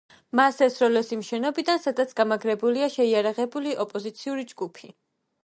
მას 0.37 0.55
ესროლეს 0.67 1.11
იმ 1.17 1.21
შენობიდან, 1.27 1.81
სადაც 1.83 2.15
გამაგრებულია 2.21 2.89
შეირაღებული 2.95 3.77
ოპოზიციური 3.87 4.49
ჯგუფი. 4.55 4.93